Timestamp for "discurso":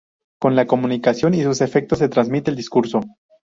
2.57-3.01